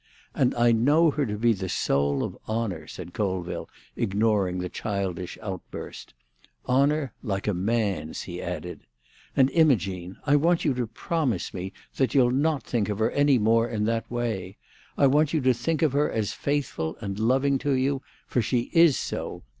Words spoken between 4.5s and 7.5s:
the childish outburst. "Honour—like